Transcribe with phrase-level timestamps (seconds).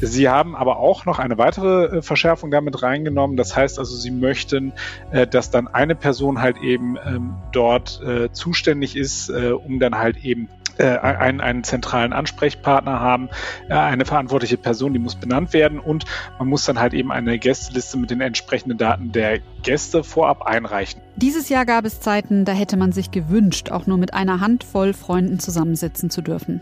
[0.00, 3.36] Sie haben aber auch noch eine weitere äh, Verschärfung damit reingenommen.
[3.36, 4.72] Das heißt also, Sie möchten,
[5.10, 10.24] äh, dass dann eine Person halt eben ähm, dort äh, zuständig ist, um dann halt
[10.24, 10.48] eben
[10.78, 13.28] einen, einen zentralen Ansprechpartner haben,
[13.68, 16.04] eine verantwortliche Person, die muss benannt werden und
[16.38, 21.00] man muss dann halt eben eine Gästeliste mit den entsprechenden Daten der Gäste vorab einreichen.
[21.16, 24.92] Dieses Jahr gab es Zeiten, da hätte man sich gewünscht, auch nur mit einer Handvoll
[24.92, 26.60] Freunden zusammensitzen zu dürfen.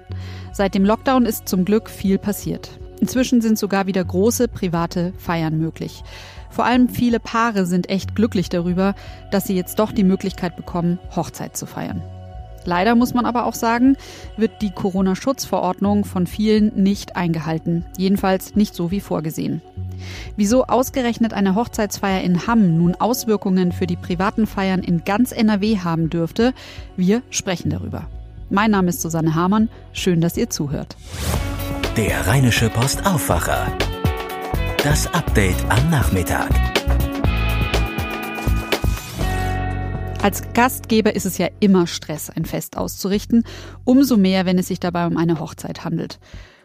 [0.52, 2.70] Seit dem Lockdown ist zum Glück viel passiert.
[3.00, 6.02] Inzwischen sind sogar wieder große private Feiern möglich.
[6.48, 8.94] Vor allem viele Paare sind echt glücklich darüber,
[9.30, 12.02] dass sie jetzt doch die Möglichkeit bekommen, Hochzeit zu feiern.
[12.66, 13.96] Leider muss man aber auch sagen,
[14.36, 17.84] wird die Corona-Schutzverordnung von vielen nicht eingehalten.
[17.96, 19.62] Jedenfalls nicht so wie vorgesehen.
[20.36, 25.78] Wieso ausgerechnet eine Hochzeitsfeier in Hamm nun Auswirkungen für die privaten Feiern in ganz NRW
[25.78, 26.52] haben dürfte,
[26.96, 28.06] wir sprechen darüber.
[28.50, 29.68] Mein Name ist Susanne Hamann.
[29.92, 30.96] Schön, dass ihr zuhört.
[31.96, 33.72] Der Rheinische Post Aufwacher.
[34.82, 36.75] Das Update am Nachmittag.
[40.22, 43.44] Als Gastgeber ist es ja immer Stress, ein Fest auszurichten,
[43.84, 46.18] umso mehr, wenn es sich dabei um eine Hochzeit handelt.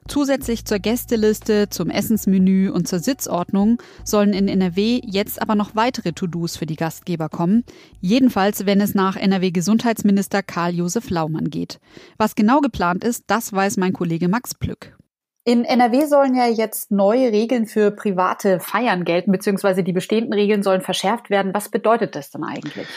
[0.07, 6.11] Zusätzlich zur Gästeliste, zum Essensmenü und zur Sitzordnung sollen in NRW jetzt aber noch weitere
[6.11, 7.63] To-Dos für die Gastgeber kommen.
[7.99, 11.79] Jedenfalls, wenn es nach NRW-Gesundheitsminister Karl-Josef Laumann geht.
[12.17, 14.97] Was genau geplant ist, das weiß mein Kollege Max Plück.
[15.44, 20.61] In NRW sollen ja jetzt neue Regeln für private Feiern gelten, beziehungsweise die bestehenden Regeln
[20.61, 21.52] sollen verschärft werden.
[21.55, 22.88] Was bedeutet das denn eigentlich?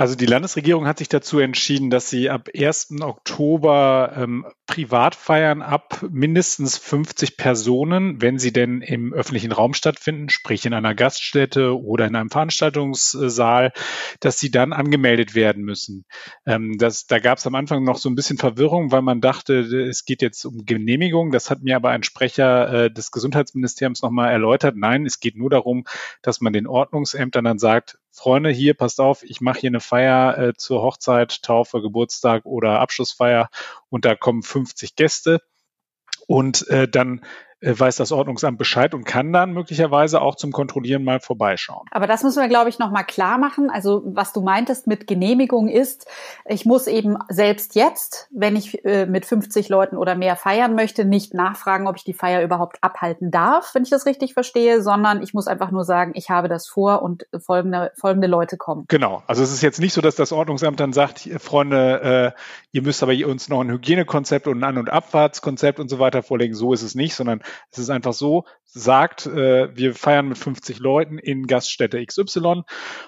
[0.00, 3.02] Also die Landesregierung hat sich dazu entschieden, dass sie ab 1.
[3.02, 10.64] Oktober ähm, Privatfeiern ab mindestens 50 Personen, wenn sie denn im öffentlichen Raum stattfinden, sprich
[10.64, 13.72] in einer Gaststätte oder in einem Veranstaltungssaal,
[14.20, 16.06] dass sie dann angemeldet werden müssen.
[16.46, 19.58] Ähm, das, da gab es am Anfang noch so ein bisschen Verwirrung, weil man dachte,
[19.58, 21.30] es geht jetzt um Genehmigung.
[21.30, 24.76] Das hat mir aber ein Sprecher äh, des Gesundheitsministeriums nochmal erläutert.
[24.76, 25.84] Nein, es geht nur darum,
[26.22, 30.38] dass man den Ordnungsämtern dann sagt, Freunde, hier, passt auf, ich mache hier eine Feier
[30.38, 33.48] äh, zur Hochzeit, Taufe, Geburtstag oder Abschlussfeier
[33.88, 35.40] und da kommen 50 Gäste.
[36.26, 37.24] Und äh, dann
[37.62, 41.86] weiß das Ordnungsamt Bescheid und kann dann möglicherweise auch zum Kontrollieren mal vorbeischauen.
[41.90, 43.70] Aber das müssen wir, glaube ich, nochmal klar machen.
[43.70, 46.06] Also was du meintest mit Genehmigung ist,
[46.46, 51.04] ich muss eben selbst jetzt, wenn ich äh, mit 50 Leuten oder mehr feiern möchte,
[51.04, 55.22] nicht nachfragen, ob ich die Feier überhaupt abhalten darf, wenn ich das richtig verstehe, sondern
[55.22, 58.86] ich muss einfach nur sagen, ich habe das vor und folgende, folgende Leute kommen.
[58.88, 59.22] Genau.
[59.26, 62.40] Also es ist jetzt nicht so, dass das Ordnungsamt dann sagt, Freunde, äh,
[62.72, 66.22] ihr müsst aber uns noch ein Hygienekonzept und ein An- und Abfahrtskonzept und so weiter
[66.22, 66.54] vorlegen.
[66.54, 70.78] So ist es nicht, sondern es ist einfach so, sagt, äh, wir feiern mit 50
[70.78, 72.62] Leuten in Gaststätte XY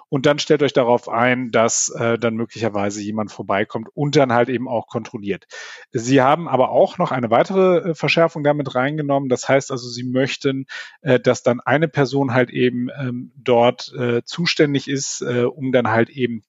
[0.08, 4.48] und dann stellt euch darauf ein, dass äh, dann möglicherweise jemand vorbeikommt und dann halt
[4.48, 5.46] eben auch kontrolliert.
[5.92, 9.28] Sie haben aber auch noch eine weitere äh, Verschärfung damit reingenommen.
[9.28, 10.66] Das heißt also, Sie möchten,
[11.02, 15.90] äh, dass dann eine Person halt eben ähm, dort äh, zuständig ist, äh, um dann
[15.90, 16.42] halt eben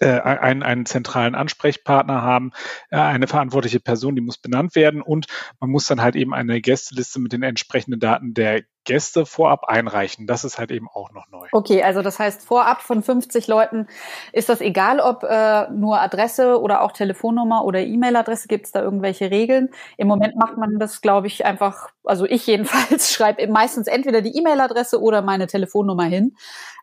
[0.00, 2.52] einen, einen zentralen Ansprechpartner haben,
[2.90, 5.26] äh, eine verantwortliche Person, die muss benannt werden und
[5.60, 10.26] man muss dann halt eben eine Gästeliste mit den entsprechenden Daten der Gäste vorab einreichen.
[10.26, 11.46] Das ist halt eben auch noch neu.
[11.52, 13.88] Okay, also das heißt, vorab von 50 Leuten
[14.32, 18.82] ist das egal, ob äh, nur Adresse oder auch Telefonnummer oder E-Mail-Adresse, gibt es da
[18.82, 19.70] irgendwelche Regeln?
[19.98, 24.36] Im Moment macht man das, glaube ich, einfach, also ich jedenfalls schreibe meistens entweder die
[24.38, 26.36] E-Mail-Adresse oder meine Telefonnummer hin.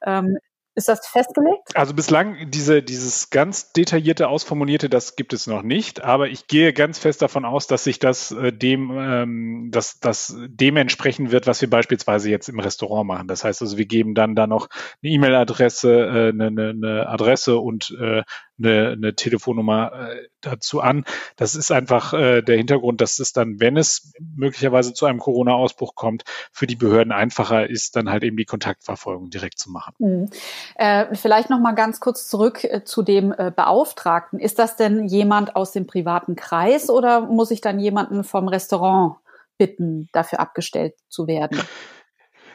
[0.05, 0.37] Ähm,
[0.75, 1.75] ist das festgelegt?
[1.75, 6.03] Also bislang diese, dieses ganz detaillierte, ausformulierte, das gibt es noch nicht.
[6.03, 10.35] Aber ich gehe ganz fest davon aus, dass sich das äh, dem, ähm, dass das
[10.47, 13.27] dementsprechend wird, was wir beispielsweise jetzt im Restaurant machen.
[13.27, 14.67] Das heißt also, wir geben dann da noch
[15.03, 18.23] eine E-Mail-Adresse, äh, eine, eine Adresse und äh,
[18.63, 21.05] eine, eine Telefonnummer äh, dazu an.
[21.35, 25.95] Das ist einfach äh, der Hintergrund, dass es dann, wenn es möglicherweise zu einem Corona-Ausbruch
[25.95, 29.93] kommt, für die Behörden einfacher ist, dann halt eben die Kontaktverfolgung direkt zu machen.
[29.99, 30.29] Mhm.
[30.75, 34.39] Äh, vielleicht noch mal ganz kurz zurück äh, zu dem äh, Beauftragten.
[34.39, 39.17] Ist das denn jemand aus dem privaten Kreis oder muss ich dann jemanden vom Restaurant
[39.57, 41.59] bitten, dafür abgestellt zu werden?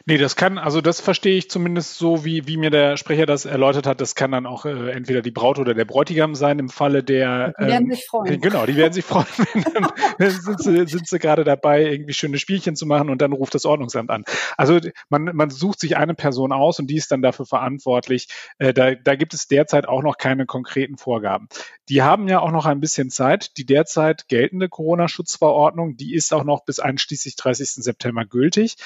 [0.09, 3.45] Nee, das kann, also das verstehe ich zumindest so, wie, wie mir der Sprecher das
[3.45, 4.01] erläutert hat.
[4.01, 7.53] Das kann dann auch äh, entweder die Braut oder der Bräutigam sein im Falle der.
[7.59, 8.41] Die werden ähm, sich freuen.
[8.41, 9.27] Genau, die werden sich freuen.
[9.71, 13.33] dann, dann sind sie, sind sie gerade dabei, irgendwie schöne Spielchen zu machen und dann
[13.33, 14.23] ruft das Ordnungsamt an.
[14.57, 14.79] Also
[15.09, 18.29] man, man sucht sich eine Person aus und die ist dann dafür verantwortlich.
[18.57, 21.49] Äh, da, da gibt es derzeit auch noch keine konkreten Vorgaben.
[21.87, 23.57] Die haben ja auch noch ein bisschen Zeit.
[23.57, 27.83] Die derzeit geltende Corona-Schutzverordnung, die ist auch noch bis einschließlich 30.
[27.83, 28.77] September gültig.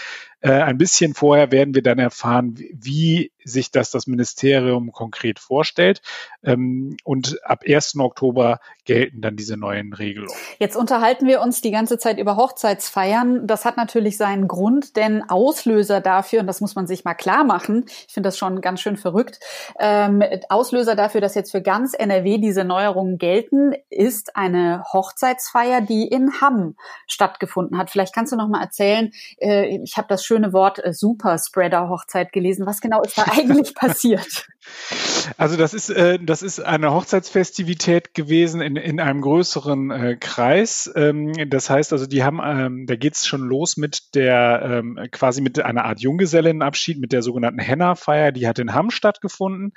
[0.42, 6.02] Äh, ein bisschen vorher werden wir dann erfahren, wie sich das das Ministerium konkret vorstellt.
[6.44, 7.98] Ähm, und ab 1.
[8.00, 10.36] Oktober gelten dann diese neuen Regelungen.
[10.60, 13.48] Jetzt unterhalten wir uns die ganze Zeit über Hochzeitsfeiern.
[13.48, 17.44] Das hat natürlich seinen Grund, denn Auslöser dafür, und das muss man sich mal klar
[17.44, 19.40] machen, ich finde das schon ganz schön verrückt,
[19.80, 26.08] ähm, Auslöser dafür, dass jetzt für ganz NRW diese Neuerungen gelten, ist eine Hochzeitsfeier, die
[26.08, 26.76] in Hamm
[27.08, 27.90] stattgefunden hat.
[27.90, 32.66] Vielleicht kannst du noch mal erzählen, äh, ich habe das schöne Wort äh, Superspreader-Hochzeit gelesen.
[32.66, 34.48] Was genau ist da eigentlich passiert?
[35.38, 40.92] Also das ist, äh, das ist eine Hochzeitsfestivität gewesen in, in einem größeren äh, Kreis.
[40.96, 45.42] Ähm, das heißt also, die haben, ähm, da geht's schon los mit der ähm, quasi
[45.42, 49.74] mit einer Art Junggesellinnenabschied, mit der sogenannten Henna-Feier, die hat in Hamm stattgefunden.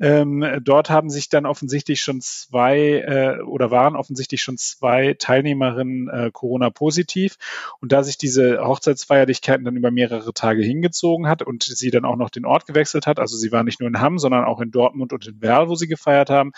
[0.00, 6.08] Ähm, dort haben sich dann offensichtlich schon zwei äh, oder waren offensichtlich schon zwei Teilnehmerinnen
[6.08, 7.36] äh, Corona-positiv.
[7.80, 12.16] Und da sich diese Hochzeitsfeierlichkeiten dann über mehrere Tage hingezogen hat und sie dann auch
[12.16, 14.70] noch den Ort gewechselt hat, also sie war nicht nur in Hamm, sondern auch in
[14.70, 16.52] Dortmund und in Werl, wo sie gefeiert haben,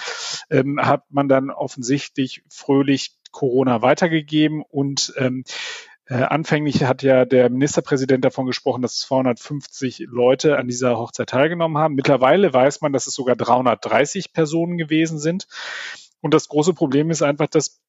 [0.50, 5.44] ähm, hat man dann offensichtlich fröhlich Corona weitergegeben und ähm,
[6.06, 11.78] äh, anfänglich hat ja der Ministerpräsident davon gesprochen, dass 250 Leute an dieser Hochzeit teilgenommen
[11.78, 11.94] haben.
[11.94, 15.46] Mittlerweile weiß man, dass es sogar 330 Personen gewesen sind.
[16.20, 17.81] Und das große Problem ist einfach, dass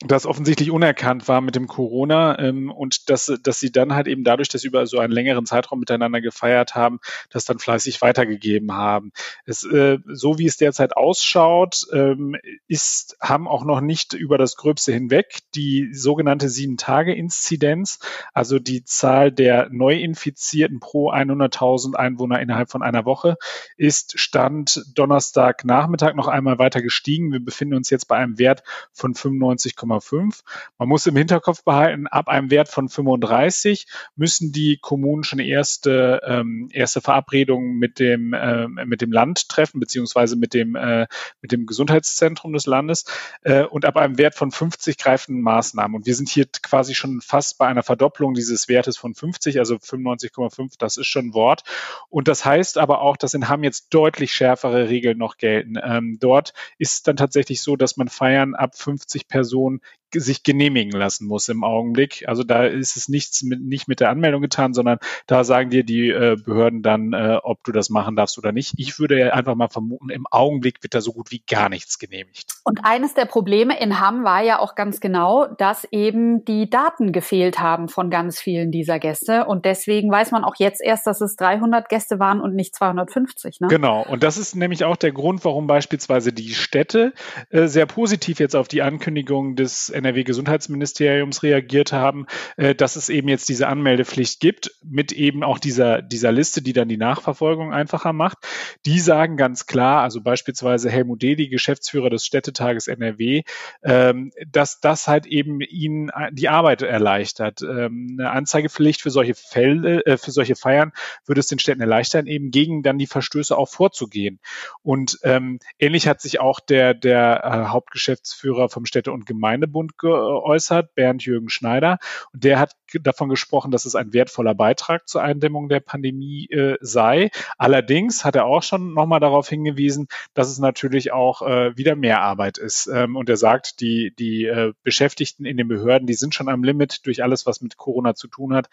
[0.00, 4.24] das offensichtlich unerkannt war mit dem Corona ähm, und dass, dass sie dann halt eben
[4.24, 6.98] dadurch, dass sie über so einen längeren Zeitraum miteinander gefeiert haben,
[7.30, 9.12] das dann fleißig weitergegeben haben.
[9.46, 12.36] Es, äh, so wie es derzeit ausschaut, ähm,
[12.66, 18.00] ist, haben auch noch nicht über das Gröbste hinweg die sogenannte Sieben-Tage-Inzidenz,
[18.32, 23.36] also die Zahl der Neuinfizierten pro 100.000 Einwohner innerhalb von einer Woche,
[23.76, 27.30] ist Stand Donnerstag Nachmittag noch einmal weiter gestiegen.
[27.32, 30.40] Wir befinden uns jetzt bei einem Wert von 95, 1,5.
[30.78, 33.86] Man muss im Hinterkopf behalten, ab einem Wert von 35
[34.16, 39.80] müssen die Kommunen schon erste, ähm, erste Verabredungen mit dem, äh, mit dem Land treffen,
[39.80, 41.06] beziehungsweise mit dem, äh,
[41.40, 43.04] mit dem Gesundheitszentrum des Landes.
[43.42, 45.96] Äh, und ab einem Wert von 50 greifen Maßnahmen.
[45.96, 49.76] Und wir sind hier quasi schon fast bei einer Verdopplung dieses Wertes von 50, also
[49.76, 51.62] 95,5, das ist schon ein Wort.
[52.08, 55.76] Und das heißt aber auch, dass in Hamm jetzt deutlich schärfere Regeln noch gelten.
[55.82, 59.80] Ähm, dort ist es dann tatsächlich so, dass man Feiern ab 50 Personen Person
[60.20, 62.24] sich genehmigen lassen muss im Augenblick.
[62.28, 65.84] Also da ist es nichts mit, nicht mit der Anmeldung getan, sondern da sagen dir
[65.84, 68.74] die äh, Behörden dann, äh, ob du das machen darfst oder nicht.
[68.76, 71.98] Ich würde ja einfach mal vermuten, im Augenblick wird da so gut wie gar nichts
[71.98, 72.52] genehmigt.
[72.64, 77.12] Und eines der Probleme in Hamm war ja auch ganz genau, dass eben die Daten
[77.12, 79.46] gefehlt haben von ganz vielen dieser Gäste.
[79.46, 83.60] Und deswegen weiß man auch jetzt erst, dass es 300 Gäste waren und nicht 250.
[83.60, 83.68] Ne?
[83.68, 84.04] Genau.
[84.06, 87.12] Und das ist nämlich auch der Grund, warum beispielsweise die Städte
[87.50, 92.26] äh, sehr positiv jetzt auf die Ankündigung des NRW-Gesundheitsministeriums reagiert haben,
[92.56, 96.72] äh, dass es eben jetzt diese Anmeldepflicht gibt, mit eben auch dieser, dieser Liste, die
[96.72, 98.38] dann die Nachverfolgung einfacher macht.
[98.86, 103.42] Die sagen ganz klar, also beispielsweise Helmut Deli, Geschäftsführer des Städtetages NRW,
[103.82, 107.62] ähm, dass das halt eben ihnen die Arbeit erleichtert.
[107.62, 110.92] Ähm, eine Anzeigepflicht für solche Fälle, äh, für solche Feiern
[111.26, 114.40] würde es den Städten erleichtern, eben gegen dann die Verstöße auch vorzugehen.
[114.82, 120.94] Und ähm, ähnlich hat sich auch der, der äh, Hauptgeschäftsführer vom Städte- und Gemeindebund geäußert,
[120.94, 121.98] Bernd Jürgen Schneider.
[122.32, 122.72] Und der hat
[123.02, 127.30] davon gesprochen, dass es ein wertvoller Beitrag zur Eindämmung der Pandemie äh, sei.
[127.56, 132.20] Allerdings hat er auch schon nochmal darauf hingewiesen, dass es natürlich auch äh, wieder mehr
[132.20, 132.86] Arbeit ist.
[132.86, 136.64] Ähm, und er sagt, die, die äh, Beschäftigten in den Behörden, die sind schon am
[136.64, 138.68] Limit durch alles, was mit Corona zu tun hat.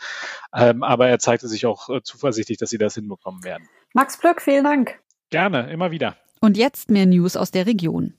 [0.54, 3.68] Ähm, aber er zeigte sich auch äh, zuversichtlich, dass sie das hinbekommen werden.
[3.94, 5.00] Max Plöck, vielen Dank.
[5.30, 6.18] Gerne, immer wieder.
[6.40, 8.14] Und jetzt mehr News aus der Region.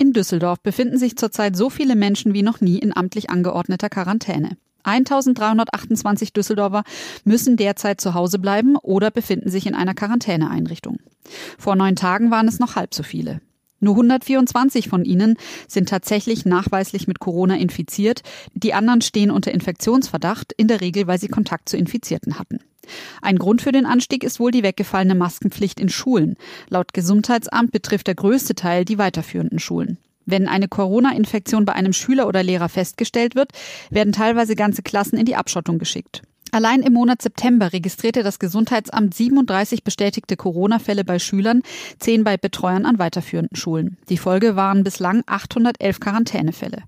[0.00, 4.56] In Düsseldorf befinden sich zurzeit so viele Menschen wie noch nie in amtlich angeordneter Quarantäne.
[4.82, 6.84] 1328 Düsseldorfer
[7.24, 11.00] müssen derzeit zu Hause bleiben oder befinden sich in einer Quarantäneeinrichtung.
[11.58, 13.42] Vor neun Tagen waren es noch halb so viele.
[13.78, 15.36] Nur 124 von ihnen
[15.68, 18.22] sind tatsächlich nachweislich mit Corona infiziert.
[18.54, 22.60] Die anderen stehen unter Infektionsverdacht, in der Regel, weil sie Kontakt zu Infizierten hatten.
[23.22, 26.36] Ein Grund für den Anstieg ist wohl die weggefallene Maskenpflicht in Schulen.
[26.68, 29.98] Laut Gesundheitsamt betrifft der größte Teil die weiterführenden Schulen.
[30.26, 33.52] Wenn eine Corona-Infektion bei einem Schüler oder Lehrer festgestellt wird,
[33.90, 36.22] werden teilweise ganze Klassen in die Abschottung geschickt.
[36.52, 41.62] Allein im Monat September registrierte das Gesundheitsamt 37 bestätigte Corona-Fälle bei Schülern,
[41.98, 43.96] 10 bei Betreuern an weiterführenden Schulen.
[44.08, 46.82] Die Folge waren bislang 811 Quarantänefälle.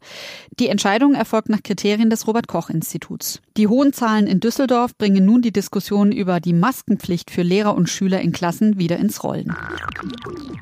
[0.59, 3.41] Die Entscheidung erfolgt nach Kriterien des Robert-Koch-Instituts.
[3.57, 7.89] Die hohen Zahlen in Düsseldorf bringen nun die Diskussion über die Maskenpflicht für Lehrer und
[7.89, 9.55] Schüler in Klassen wieder ins Rollen.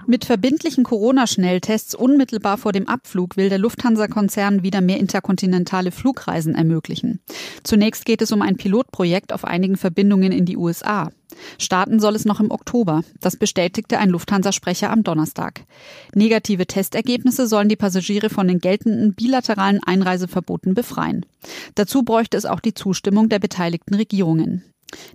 [0.07, 7.21] Mit verbindlichen Corona-Schnelltests unmittelbar vor dem Abflug will der Lufthansa-Konzern wieder mehr interkontinentale Flugreisen ermöglichen.
[7.63, 11.11] Zunächst geht es um ein Pilot Pilotprojekt auf einigen Verbindungen in die USA.
[11.59, 13.03] Starten soll es noch im Oktober.
[13.21, 15.63] Das bestätigte ein Lufthansa-Sprecher am Donnerstag.
[16.15, 21.25] Negative Testergebnisse sollen die Passagiere von den geltenden bilateralen Einreiseverboten befreien.
[21.77, 24.65] Dazu bräuchte es auch die Zustimmung der beteiligten Regierungen.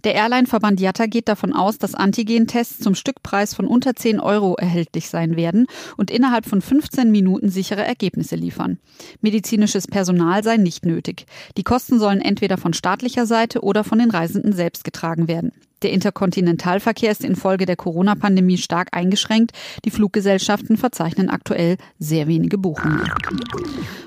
[0.04, 5.10] Der Airline-Verband Jatta geht davon aus, dass Antigen-Tests zum Stückpreis von unter 10 Euro erhältlich
[5.10, 5.68] sein werden
[5.98, 8.78] und innerhalb von 15 Minuten sichere Ergebnisse liefern.
[9.22, 11.26] Medizinisches Personal sei nicht nötig.
[11.58, 15.52] Die Kosten sollen entweder von staatlicher Seite oder von den Reisenden selbst getragen werden.
[15.82, 19.52] Der Interkontinentalverkehr ist infolge der Corona-Pandemie stark eingeschränkt.
[19.84, 23.02] Die Fluggesellschaften verzeichnen aktuell sehr wenige Buchungen.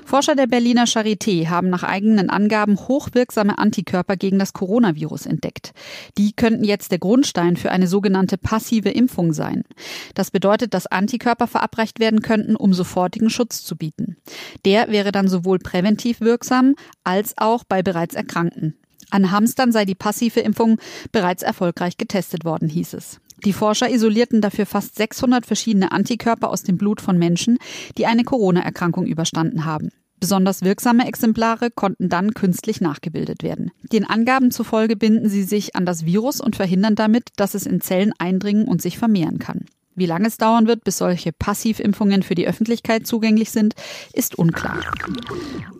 [0.05, 5.71] Forscher der Berliner Charité haben nach eigenen Angaben hochwirksame Antikörper gegen das Coronavirus entdeckt.
[6.17, 9.63] Die könnten jetzt der Grundstein für eine sogenannte passive Impfung sein.
[10.15, 14.17] Das bedeutet, dass Antikörper verabreicht werden könnten, um sofortigen Schutz zu bieten.
[14.65, 16.73] Der wäre dann sowohl präventiv wirksam
[17.03, 18.75] als auch bei bereits Erkrankten.
[19.09, 20.79] An Hamstern sei die passive Impfung
[21.11, 23.19] bereits erfolgreich getestet worden, hieß es.
[23.45, 27.57] Die Forscher isolierten dafür fast 600 verschiedene Antikörper aus dem Blut von Menschen,
[27.97, 29.89] die eine Corona-Erkrankung überstanden haben.
[30.19, 33.71] Besonders wirksame Exemplare konnten dann künstlich nachgebildet werden.
[33.93, 37.79] Den Angaben zufolge binden sie sich an das Virus und verhindern damit, dass es in
[37.79, 39.65] Zellen eindringen und sich vermehren kann.
[39.99, 43.75] Wie lange es dauern wird, bis solche Passivimpfungen für die Öffentlichkeit zugänglich sind,
[44.13, 44.79] ist unklar.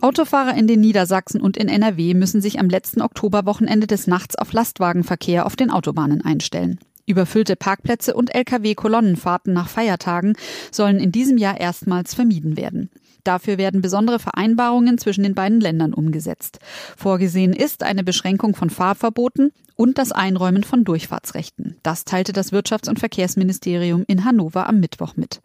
[0.02, 4.52] Autofahrer in den Niedersachsen und in NRW müssen sich am letzten Oktoberwochenende des Nachts auf
[4.52, 6.78] Lastwagenverkehr auf den Autobahnen einstellen.
[7.06, 10.34] Überfüllte Parkplätze und Lkw-Kolonnenfahrten nach Feiertagen
[10.70, 12.90] sollen in diesem Jahr erstmals vermieden werden.
[13.24, 16.58] Dafür werden besondere Vereinbarungen zwischen den beiden Ländern umgesetzt.
[16.96, 21.76] Vorgesehen ist eine Beschränkung von Fahrverboten und das Einräumen von Durchfahrtsrechten.
[21.82, 25.40] Das teilte das Wirtschafts- und Verkehrsministerium in Hannover am Mittwoch mit.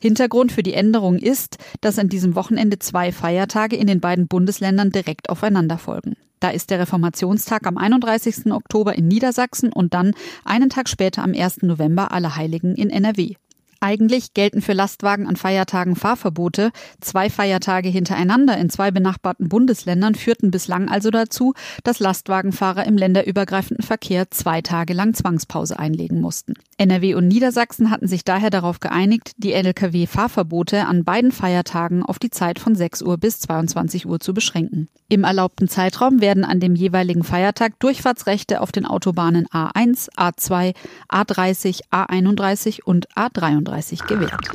[0.00, 4.90] Hintergrund für die Änderung ist, dass an diesem Wochenende zwei Feiertage in den beiden Bundesländern
[4.90, 6.14] direkt aufeinander folgen.
[6.40, 8.52] Da ist der Reformationstag am 31.
[8.52, 11.62] Oktober in Niedersachsen und dann einen Tag später am 1.
[11.62, 13.34] November Allerheiligen in NRW.
[13.82, 16.70] Eigentlich gelten für Lastwagen an Feiertagen Fahrverbote.
[17.00, 23.82] Zwei Feiertage hintereinander in zwei benachbarten Bundesländern führten bislang also dazu, dass Lastwagenfahrer im länderübergreifenden
[23.82, 26.54] Verkehr zwei Tage lang Zwangspause einlegen mussten.
[26.76, 32.30] NRW und Niedersachsen hatten sich daher darauf geeinigt, die Lkw-Fahrverbote an beiden Feiertagen auf die
[32.30, 34.88] Zeit von 6 Uhr bis 22 Uhr zu beschränken.
[35.08, 40.74] Im erlaubten Zeitraum werden an dem jeweiligen Feiertag Durchfahrtsrechte auf den Autobahnen A1, A2,
[41.10, 44.50] A30, A31 und A33 1939 gewährt.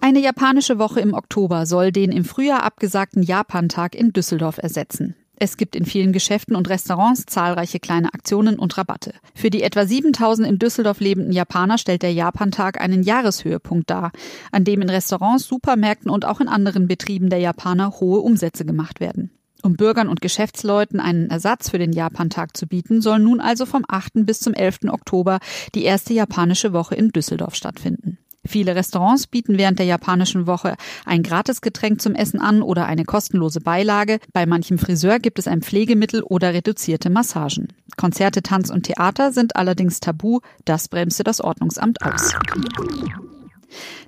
[0.00, 5.14] Eine japanische Woche im Oktober soll den im Frühjahr abgesagten Japantag in Düsseldorf ersetzen.
[5.36, 9.14] Es gibt in vielen Geschäften und Restaurants zahlreiche kleine Aktionen und Rabatte.
[9.34, 14.12] Für die etwa 7000 in Düsseldorf lebenden Japaner stellt der Japantag einen Jahreshöhepunkt dar,
[14.52, 19.00] an dem in Restaurants, Supermärkten und auch in anderen Betrieben der Japaner hohe Umsätze gemacht
[19.00, 19.32] werden.
[19.64, 23.84] Um Bürgern und Geschäftsleuten einen Ersatz für den Japantag zu bieten, soll nun also vom
[23.88, 24.26] 8.
[24.26, 24.90] bis zum 11.
[24.90, 25.38] Oktober
[25.74, 28.18] die erste japanische Woche in Düsseldorf stattfinden.
[28.44, 33.60] Viele Restaurants bieten während der japanischen Woche ein Gratisgetränk zum Essen an oder eine kostenlose
[33.60, 34.18] Beilage.
[34.32, 37.68] Bei manchem Friseur gibt es ein Pflegemittel oder reduzierte Massagen.
[37.96, 40.40] Konzerte, Tanz und Theater sind allerdings tabu.
[40.64, 42.34] Das bremste das Ordnungsamt aus.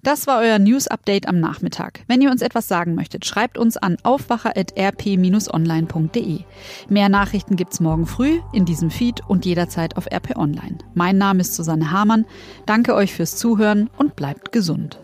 [0.03, 2.01] Das war euer News Update am Nachmittag.
[2.07, 6.41] Wenn ihr uns etwas sagen möchtet, schreibt uns an aufwacher.rp-online.de.
[6.89, 10.79] Mehr Nachrichten gibt's morgen früh in diesem Feed und jederzeit auf RP Online.
[10.95, 12.27] Mein Name ist Susanne Hamann.
[12.67, 15.01] Danke euch fürs Zuhören und bleibt gesund.